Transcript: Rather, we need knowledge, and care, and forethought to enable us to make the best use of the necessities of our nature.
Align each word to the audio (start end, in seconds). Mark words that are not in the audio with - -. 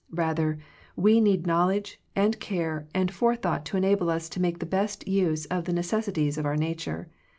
Rather, 0.09 0.57
we 0.95 1.21
need 1.21 1.45
knowledge, 1.45 2.01
and 2.15 2.39
care, 2.39 2.87
and 2.91 3.11
forethought 3.13 3.67
to 3.67 3.77
enable 3.77 4.09
us 4.09 4.29
to 4.29 4.41
make 4.41 4.57
the 4.57 4.65
best 4.65 5.07
use 5.07 5.45
of 5.45 5.65
the 5.65 5.73
necessities 5.73 6.39
of 6.39 6.45
our 6.47 6.57
nature. 6.57 7.07